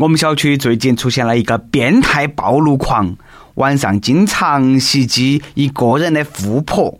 [0.00, 3.16] 我们小区最近出现了一个变态暴露狂，
[3.56, 6.96] 晚上经常袭击一个人的富婆。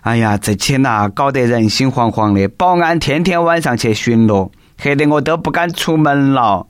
[0.00, 6.66] 哎呀，这天呐，搞得人心惶惶的，保安天天晚上去巡逻，吓得我都不敢出门了。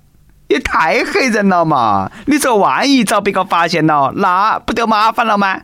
[0.49, 2.11] 也太吓人了嘛！
[2.27, 5.61] 你说万一遭别个发现了，那不就麻烦了吗？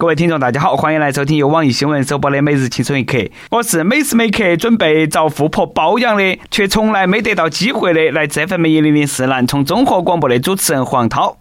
[0.00, 3.18] 各位听众，大家好，欢迎来收听由网易新闻首播的《每日轻松一刻》，
[3.50, 11.36] 我是每时每刻准备找富婆包养的，却从来没得到机会的，来自 FM 一零零四南充综合广播的主持人黄涛。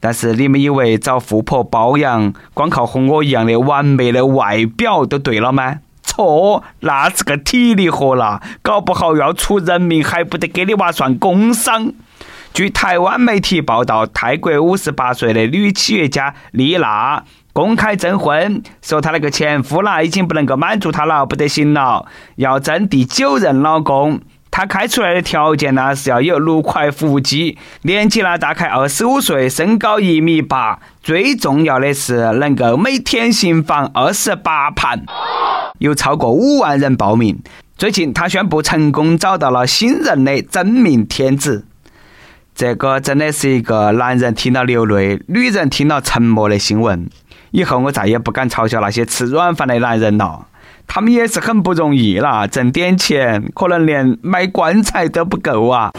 [0.00, 5.80] 但是你们以为找富婆包养，光靠和我一样的完美的外表就对了吗？
[6.02, 11.92] 错，那是个体力活啦，搞不好要出人命，还不得给你娃算工伤。
[12.54, 17.22] 据台湾媒体报道，泰国五十八岁的女企业家丽娜。
[17.60, 22.06] 公开征婚，说她那个前夫啦已经不能够满足她了，不得行了，
[22.36, 24.18] 要征第九任老公。
[24.50, 35.04] 她开出来的条件呢是要有六块腹肌，年纪呢大概二十五岁，身高一米八，最重要的是能够每天行房二十八盘，
[35.80, 37.42] 有超过五万人报名。
[37.76, 41.66] 最近她宣布成功找到了新任的真命天子，
[42.54, 47.10] 这个真的是一个男人听了流泪，女人听了沉默的新闻。
[47.50, 50.46] 以后我再也不敢嘲笑那些吃软饭的男人了，
[50.86, 55.90] 他们也是很不容易啦，挣点钱可能连买棺材都不够啊。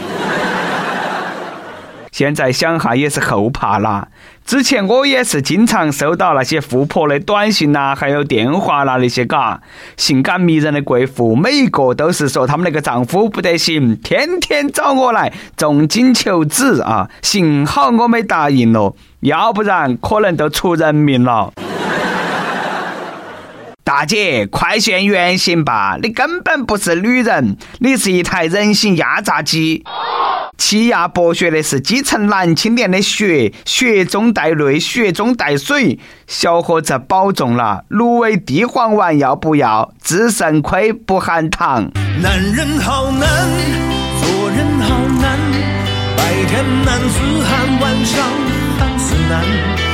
[2.10, 4.08] 现在想哈也是后怕啦。
[4.44, 9.60] 之前我也是经常收到那些富婆的短信呐，还有电话啦那些嘎，
[9.96, 17.08] 性感迷人的贵妇，每一个都是说他们那个丈夫不得行，天天找我来重金求子啊。
[17.22, 21.52] 幸好我没答应了，要不然可能都出人命了。
[23.84, 25.98] 大姐，快现原形吧！
[26.00, 29.84] 你根本不是女人，你是一台人形压榨机。
[30.56, 35.98] 欺压剥削的是基层男青年的血，血中带泪，血中带水。
[36.28, 39.92] 小伙子保重了，芦苇地黄丸要不要？
[40.00, 41.90] 治肾亏不含糖。
[42.22, 43.28] 男人好难，
[44.20, 45.38] 做人好难，
[46.16, 48.24] 白天男子汉，晚上
[48.78, 49.91] 汉子难。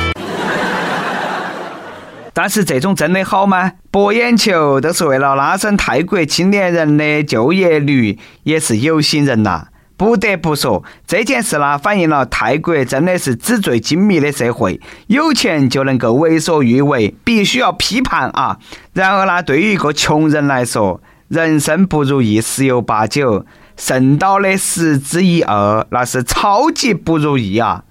[2.41, 3.73] 但是这种真的好吗？
[3.91, 9.67] 博眼球都是为了拉升泰国青年人的就业率，也是有心人呐。
[9.97, 18.57] 不得不说，这件事呢，反映了泰国真的是纸醉金迷的社会，有钱就能够为所欲为，必须要批判啊。
[18.93, 23.45] 然而呢，对于一个穷人来说，人生不如意十有八九，
[23.75, 27.83] 剩到的十之一二，那是超级不如意啊。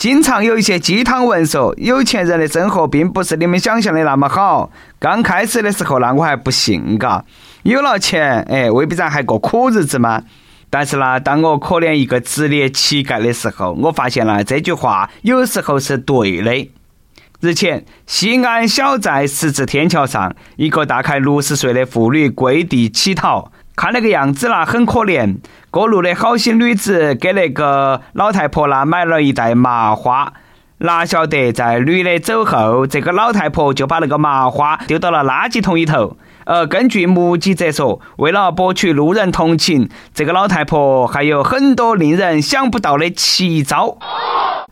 [0.00, 4.70] 经常有一些鸡汤文说，有钱人的生活并不是你们想象的那么好。
[4.98, 7.22] 刚开始的时候，呢我还不信嘎，
[7.64, 10.22] 有了钱，哎，未必然还过苦日子吗？
[10.70, 16.70] 但是呢，当我可怜一个职业乞丐的时候，我发现了这句话有时候是对的。
[17.42, 25.38] 日前，西安小寨十字天桥上，一个大概六十岁的妇女跪地乞讨，看那个样子啦，很可怜。
[25.70, 30.34] 过路的好心女子给那个老太婆啦买了一袋麻花，
[30.80, 36.18] 哪晓得在女的走后，这个老太婆就把那个麻花丢到了垃圾桶里头。
[36.44, 43.96] 而根据目击者说，为了博取路人同情，这个老太婆还有很多令人想不到的奇招。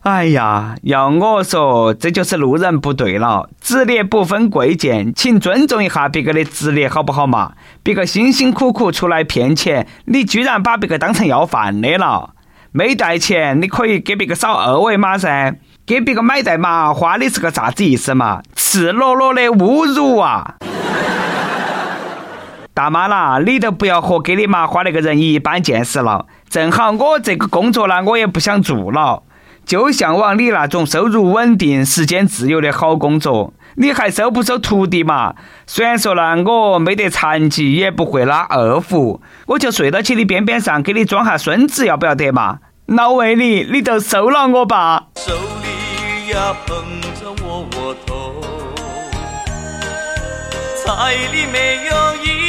[0.03, 3.49] 哎呀，要我说，这就是路人不对了。
[3.59, 7.51] 职业不分贵贱，请尊重一下别个的职业，好不好嘛？
[7.83, 12.29] 别个辛辛苦苦出来骗钱，你居然把别个当成要饭的了？
[12.71, 15.55] 没带钱，你可以给别个扫二维码噻。
[15.85, 18.41] 给别个买袋麻花，你是个啥子意思嘛？
[18.55, 20.55] 赤裸裸的侮辱啊！
[22.73, 26.25] 大妈啦，你都不要和给你麻花那个人一般见识了。
[26.47, 29.23] 正好我这个工作呢，我也不想做了，
[29.69, 33.53] 就向往你那种收入稳定、时间自由的好工作。
[33.75, 35.35] 你还收不收徒弟嘛？
[35.67, 42.57] 虽然说呢，我没得残疾，也不会拉二胡，我就睡到起你边边上，给你装下孙子，要不要得嘛？
[42.87, 45.03] 老魏你，你就收了我吧。
[45.17, 46.75] 手里呀捧
[47.21, 48.41] 着窝窝头，
[50.83, 52.48] 菜里没有一。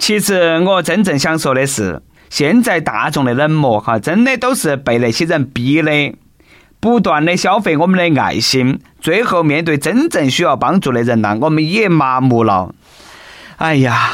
[0.00, 2.00] 其实我真正想说的是，
[2.30, 6.14] 现在大众的冷漠哈，真的都是被那些人逼的，
[6.80, 12.74] 不断的消费我们的爱心，最后面对真正需要帮助的人呢，我们也麻木了。
[13.58, 14.10] 哎呀，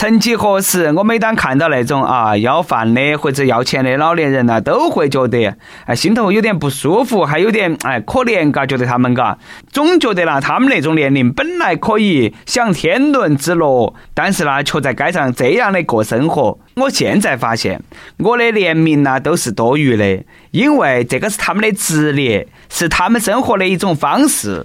[0.00, 5.54] 曾几何时，我每当看到那种啊要饭的或者要钱的老年人呐，都会觉得
[5.84, 9.36] 哎心头有点不舒服，还有点哎可怜嘎，觉得他们嘎，
[9.70, 16.58] 总觉得啦，他们那种年龄本来可以享天伦之乐，但是呢，却在街上这样的过生活。
[16.76, 17.82] 我现在发现，
[18.20, 24.64] 我的怜悯呢都是多余的，因为这个是他们的职业，是他们生活的一种方式。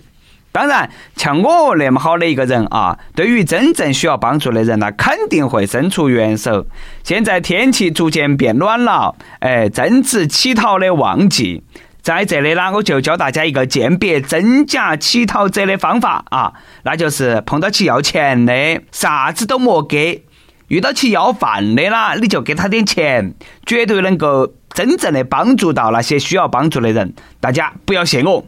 [0.55, 6.65] 当然，像我那么好的一个人啊，对于真正需要帮助的人那，肯定会伸出援手。
[7.03, 11.61] 现在天气逐渐变暖了，哎，正值乞讨的旺季，
[12.01, 16.53] 在这里呢，我就教大家一个鉴别真假乞讨者的方法啊，
[16.83, 20.21] 那就是碰到起要钱的，啥子都莫给；
[20.69, 23.33] 遇到起要饭的啦，你就给他点钱，
[23.65, 27.13] 绝对能够真正的帮助到那些需要帮助的人。
[27.41, 28.41] 大家不要谢我。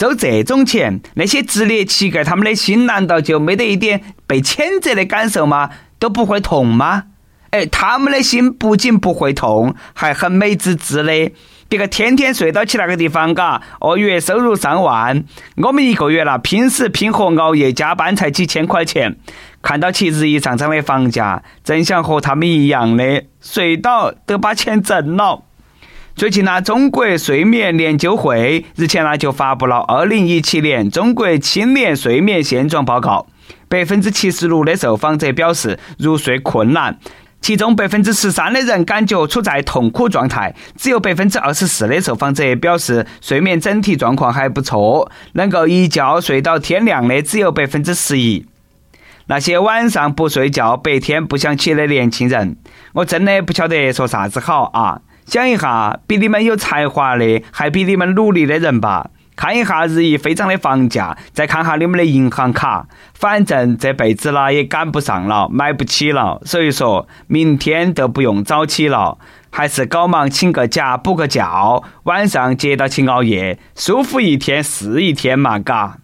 [0.00, 5.68] 收这种钱，那些职业乞丐他们的心难道就没得一点被谴责的感受吗？
[5.98, 7.02] 都不会痛吗？
[7.50, 11.32] 哎，他们的心不仅不会痛，还很美滋滋的。
[11.68, 15.22] 别个天天睡到起那个地方，嘎，哦，月收入上万，
[15.56, 19.16] 我们一个月啦，拼死拼活熬夜加班才几千块钱，
[19.60, 25.42] 看到起日益上涨的房价，真想和他们一样的睡到都把钱挣了。
[26.16, 33.26] 最近呢，中国睡眠研究会日前呢就发布了二零一七年中国青年睡眠现状报告。
[33.68, 36.98] 百分之七十六的受访者表示入睡困难，
[37.40, 48.44] 其中百分之十三的人感觉处在痛苦状态，只有百分之二十四的受访者表示睡眠整体状况还不错，能够一觉睡到天亮的只有百分之十一。
[49.26, 52.56] 那些晚上不睡觉、白天不想起的年轻人，
[52.94, 55.00] 我真的不晓得说啥子好啊！
[55.30, 59.10] 讲一下，比你们有才华的，还比你们努力的人吧。
[59.36, 66.42] 看一下日益飞涨的房价，再看下你们的银行卡，反正这辈子啦也赶不上了，买不起了。
[66.44, 69.18] 所以说明天都不用早起了，
[69.50, 75.98] 还是搞忙请个假补个觉，晚上接到起熬夜，舒服一天是一天嘛，嘎。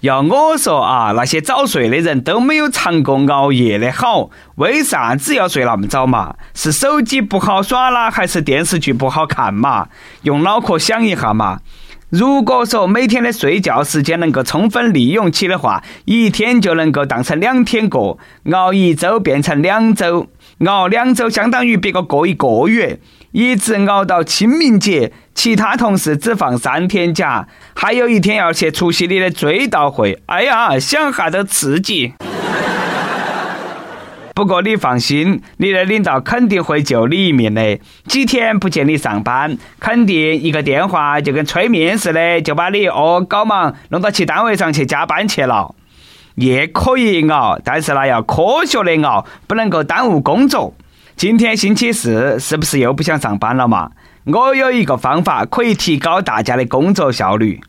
[0.00, 6.36] 要我说啊，那些早睡的人都没有尝过熬夜的好，为啥子要睡那么早嘛？
[6.54, 9.88] 是手机不好耍啦，还是电视剧不好看嘛？
[10.22, 11.60] 用脑壳想一下嘛。
[12.10, 18.18] 如果说每天的睡觉时间能够充分利用起的话，一天就能够当成两天过，
[18.52, 20.26] 熬一周变成两周，
[20.66, 22.98] 熬两周相当于别个过一个月。
[23.30, 30.20] 一直熬到清明节，其他同事只放三天假，还有一天要去除夕里的追悼会。
[30.26, 32.14] 哎呀，想下都刺激。
[34.34, 37.78] 不过你放心，你的领导肯定会救你一命的。
[38.06, 45.74] 几天不见你上班，肯定一个电话就跟催眠似的，就把你哦搞忙弄到其单位上去加班去了。
[46.36, 50.72] 也可以熬，但是呢要科学的熬，不能够耽误工作。
[51.16, 53.90] 今天星期四，是不是又不想上班了嘛？
[54.24, 57.60] 我有一个方法可以提高大家的工作效率。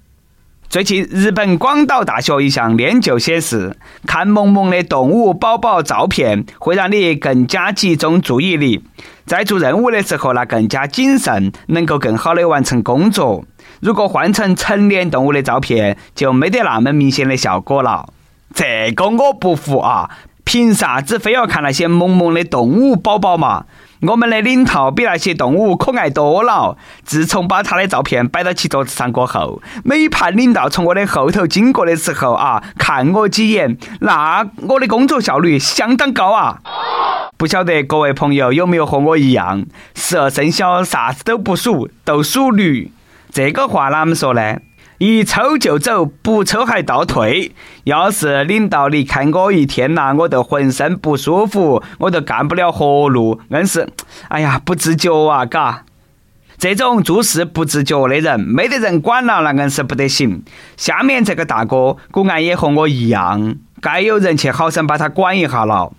[0.71, 3.75] 最近，日本广岛大学一项研究显示，
[4.07, 8.81] 看萌萌的动物宝宝照片会让你更加集中注意力，
[9.25, 13.44] 在做任务的时候呢更加谨慎，能够更好的完成工作。
[13.81, 18.07] 如果换成成年动物的照片，就没得那么明显的效果了。
[18.53, 20.09] 这个我不服啊！
[20.45, 23.65] 凭啥子非要看那些萌萌的动物宝宝嘛？
[24.01, 26.77] 我们的领导比那些动物可爱多了。
[27.03, 36.59] 自从把他的照片摆到其桌子上过后，每盘领导从我的后头经过的时候啊，看我几眼，那我的工作效率相当高啊！
[37.37, 42.92] 不晓得各位朋友有没有和我一样，十二生肖啥子都不属，都属驴？
[43.31, 44.57] 这个话啷么说呢？
[45.01, 47.53] 一抽就走，不抽还倒退。
[47.85, 53.89] 要是领导离开我一天呐，我都浑身不舒服，我都干不了活路，硬是，
[54.27, 55.85] 哎呀，不自觉啊，嘎。
[56.59, 60.43] 这种做事不自觉的人，没得人管了，那硬是不得行。
[60.77, 65.91] 下面这个大哥，果然也和我一样，该有人去好生把他管一下了。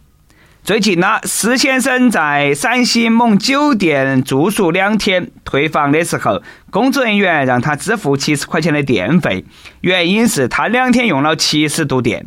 [0.65, 6.41] 最近呢，施先生在陕西某酒店住宿两天，退房的时候，
[6.71, 9.45] 工作人员让他支付七十块钱的电费，
[9.81, 12.27] 原因是他两天用了七十度电。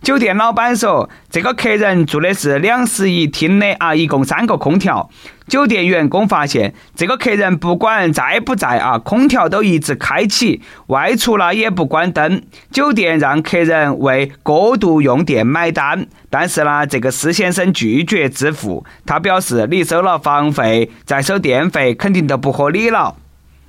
[0.00, 5.10] 酒店老板说，这个客人住的是两室一厅的啊，一共三个空调。
[5.50, 12.40] 酒店员工发现，这个客人不管在不在啊，空调都一直开启，外出了也不关灯。
[12.70, 18.86] 酒店让客人为过度用电买单，但是呢，这个施先生拒绝支付。
[19.04, 23.16] 他表示，你收了房费再收电费，肯定都不合理了。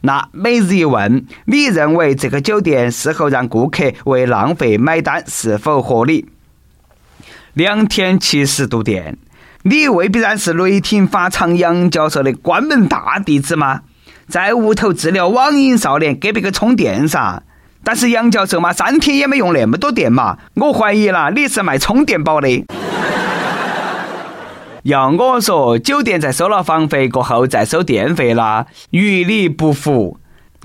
[0.01, 6.27] 那每日一问，你认为这个酒店事后让顾客为浪费买单是否合理？
[7.55, 9.17] 两天七十度电，
[9.63, 13.81] 你未必然是雷霆法场杨教授的关门大弟子吗？
[14.27, 17.43] 在屋头治疗网瘾少年，给别个充电噻。
[17.83, 20.37] 但是杨教授嘛，三天也没用那么多电嘛。
[20.55, 22.47] 我怀疑啦，你是卖充电宝的。
[24.83, 30.17] 要我说，酒店在收了房费过后再收电费啦，于理不符。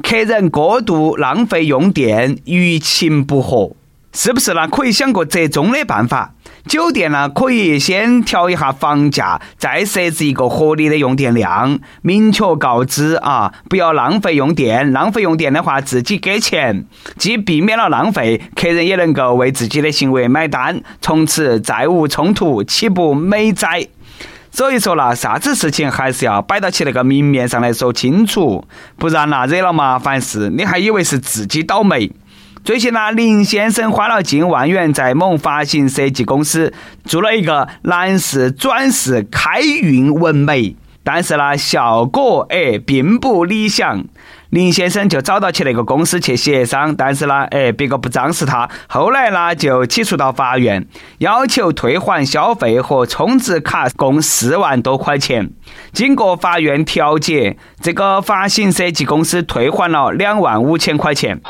[0.02, 3.72] 客人过度浪费用电，于情不合，
[4.12, 4.66] 是不是呢？
[4.68, 6.32] 可以想个折中的办法。
[6.68, 14.92] 酒店呢，可以先调一下房价，再设置一个合理的用电量，明确告知啊，不要浪费用电。
[14.92, 16.84] 浪费用电的话，自己给钱，
[17.16, 23.86] 既避免了浪费，客人也能够为自己的行为买单，从此再无冲突，岂不美哉？
[24.50, 32.10] 所以说啦，啥子事情还是要摆到起那个明面上来说清楚，不然呐，惹了麻烦事，你还以为是自己倒霉。
[32.66, 44.04] 最近呢，林先生花了近万元在某发型设计公司做了一个男士转世开运纹眉，但是呢，效果哎并不理想。
[44.50, 48.68] 林先生就找到起那个公司去协商，但是呢，哎，别个不张实他。
[48.88, 50.84] 后来呢，就起诉到法院，
[51.18, 55.50] 要求退还消费和充值卡共四万多块钱。
[55.92, 61.40] 经过法院调解，这个发型设计公司退还了两万五千块钱。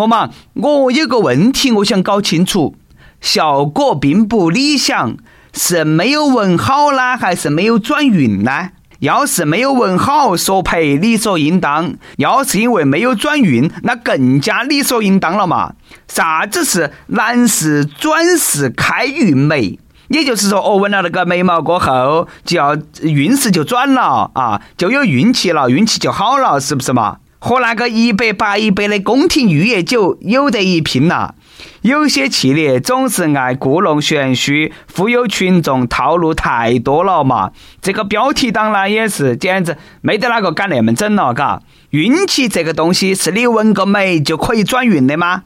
[0.00, 2.74] 莫忙，我有个问题，我想搞清楚，
[3.20, 5.14] 效果并不理想，
[5.52, 8.70] 是没有纹好呢，还是没有转运呢？
[9.00, 15.74] 要是没有纹好，索赔理所应当；要是因为没有转运，那更加理所应当了嘛？
[16.08, 19.78] 啥子是男士转世开运眉？
[20.08, 27.18] 也就是说，哦，纹了那个眉毛过后，就要运势就转了啊，就有运气了，运气就好了，是不是嘛？
[27.40, 31.32] 和那个一百八一百的宫廷玉液酒有得一拼呐！
[31.80, 37.50] 有些企业总是爱故弄玄虚，忽悠群众，套路太多了嘛。
[37.80, 41.62] 这个标题党呢，也是简直没得哪个敢那么整了，嘎！
[41.90, 45.44] 运气这个东西，是你纹个眉就可以转运的吗？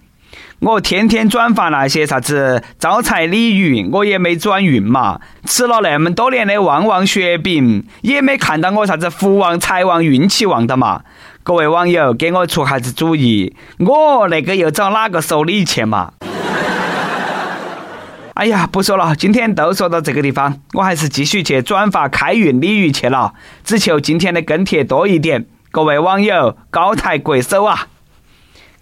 [0.60, 5.20] 我天天转发那些啥子招财鲤鱼，我也没转运嘛。
[5.44, 11.02] 吃了那么多年的旺旺雪饼，也没看到我啥子福旺、财旺、运气旺的嘛。
[11.46, 16.10] 各位网友，给我出下子主意，我那个又找哪个收礼去嘛？
[18.32, 25.44] 哎呀，不说了，今天都说到这个地方，我还是继续去转发开运鲤鱼去了，只求今天的跟帖多一点。
[25.70, 27.88] 各位网友，高抬贵手啊！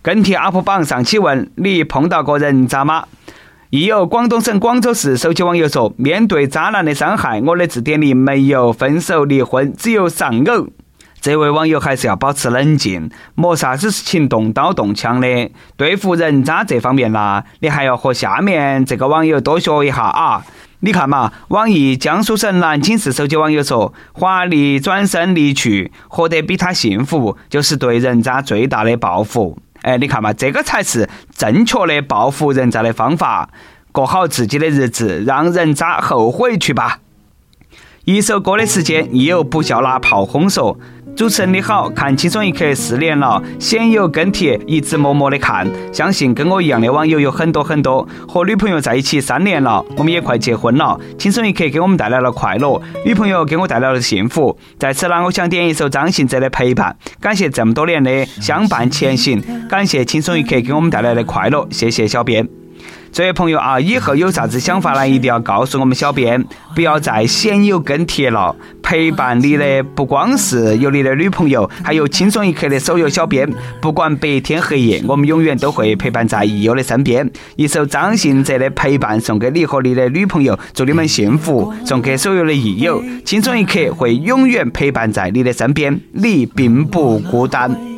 [0.00, 3.06] 跟帖 UP 榜上期问你碰到过人渣吗？
[3.70, 10.68] 亦有广东省广州市手机网友说，面对渣男的伤害，我的字典里没有分手离婚，只有丧偶。
[11.22, 15.50] 这位网友还是要保持冷静，没啥子事情动刀动枪的。
[15.76, 20.44] 对付人渣这方面啦，你还要和下面这个网友多学一下啊！
[20.80, 33.48] 你看嘛，网易江苏省南京市手机网友说：“华丽转身离去，活得比他幸福，就是对人渣最大的报复。”哎，你看嘛，这个才是正确的报复人渣的方法。
[33.92, 36.98] 过好自己的日子，让人渣后悔去吧。
[38.04, 40.76] 一首歌的时间，亦有不笑拿炮轰说。
[41.14, 45.68] 主持人你好，看轻松一刻四年了，鲜有跟帖，一直默默的看。
[45.92, 48.06] 相信跟我一样的网友有很多很多。
[48.26, 50.98] 和女朋友在一起三年了，我们也快结婚了。
[51.18, 54.56] 轻松一刻给我们带来了快乐，女朋友给我带来了幸福。
[54.78, 62.61] 在此呢，我想点一首张信哲的《陪伴》，感谢这么多年的相伴前行，感谢轻松一刻给我们带来的快乐，谢谢小编。
[63.12, 65.06] 这位朋友啊，以后有啥子想法呢？
[65.06, 66.42] 一定要告诉我们小编，
[66.74, 68.56] 不要再鲜有跟帖了。
[68.82, 73.46] 陪伴你的不光是有你的女朋友，还有轻松一刻的手游小编。
[73.82, 77.30] 不管白天黑夜，我们永远都会陪伴在益友的身边。
[77.56, 81.70] 一首张信哲的《陪伴》送给你和你的女朋友，祝你们幸福。
[81.84, 87.91] 送给所有的益友，轻松一刻会永远陪伴在你的身边，你并不孤单。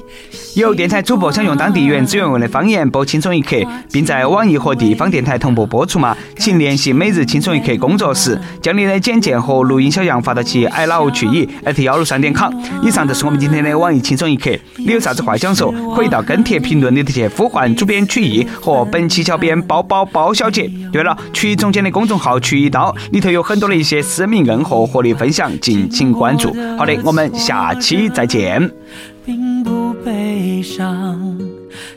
[0.54, 3.56] 有电台主播想用当地原汁原味的方言播《轻松一刻》，
[3.90, 6.16] 并在网易和地方电台同步播出吗？
[6.38, 11.48] 请联系每日轻松一刻工作室，将你的简介和录音小样发到其 i love 曲艺
[11.82, 12.54] 幺六三点 com。
[12.84, 14.50] 以上就是我们今天的网易轻松一刻。
[14.76, 20.70] 你有啥子话想说，可以到跟帖评论里头去呼唤主编曲艺和本期小编包包包小姐。
[20.92, 26.54] 对了，曲艺总监的公众号曲一刀里头有很多的一些私密硬货和你分享，敬请关注。
[26.78, 28.70] 好的，我们下期再见。
[29.24, 31.38] 并不悲伤，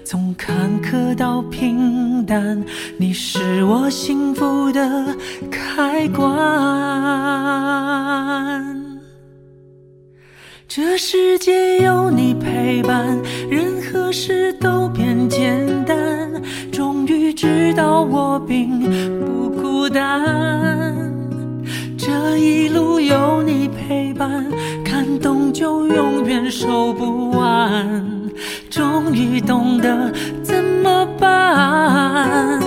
[0.06, 2.64] 从坎坷到平淡，
[2.98, 5.14] 你是我幸福的
[5.52, 6.26] 开关。
[10.70, 13.06] 这世界有你陪伴，
[13.50, 15.98] 任何事都变简单。
[16.72, 18.80] 终于知道我并
[19.20, 20.96] 不孤单。
[21.98, 24.46] 这一路有你陪伴，
[25.18, 28.06] 感动就永远收不完。
[28.70, 32.60] 终于懂得怎么办。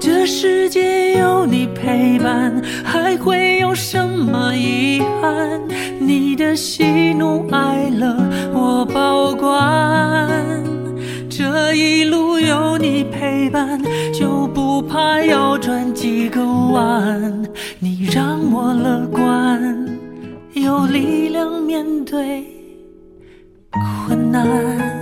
[0.00, 2.50] 这世界有你陪伴，
[2.82, 5.60] 还会有什么遗憾？
[6.00, 8.16] 你的喜怒哀乐
[8.54, 10.30] 我保管。
[11.28, 13.78] 这一路有你陪伴，
[14.14, 17.42] 就不怕要转几个弯。
[17.78, 19.91] 你让我乐观，
[20.62, 22.44] 有力量面对
[24.06, 25.01] 困难。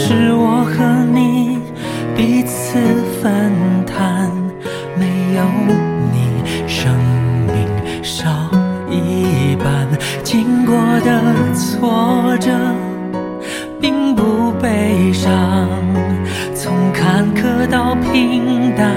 [0.00, 1.58] 是我和你
[2.16, 2.78] 彼此
[3.20, 3.52] 分
[3.84, 4.30] 摊
[4.96, 5.42] 没有
[6.12, 6.94] 你生
[7.48, 7.66] 命
[8.00, 8.30] 少
[8.88, 9.88] 一半
[10.22, 11.20] 经过的
[11.52, 12.52] 挫折
[13.80, 15.68] 并不悲伤
[16.54, 18.94] 从坎坷到平淡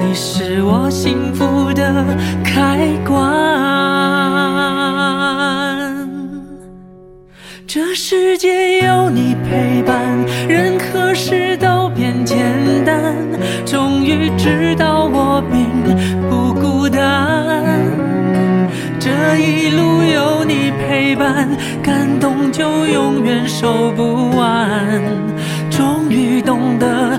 [0.00, 2.02] 你是我幸福的
[2.42, 3.77] 开关。
[7.68, 10.16] 这世界有你陪伴，
[10.48, 12.38] 任何事都变简
[12.82, 13.14] 单。
[13.66, 15.68] 终于知道我并
[16.30, 17.78] 不孤单。
[18.98, 21.46] 这一路有你陪伴，
[21.82, 25.02] 感动就永远收不完。
[25.68, 27.17] 终于懂得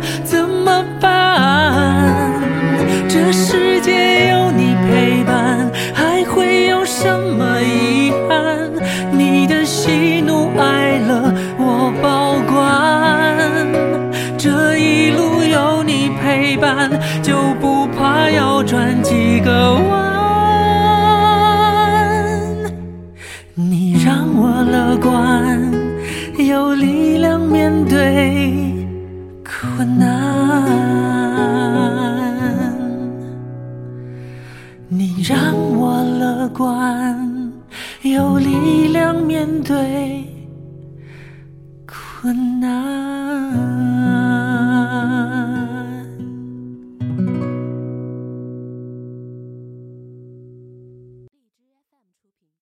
[16.59, 16.89] 半，
[17.23, 19.78] 就不怕要转几个弯。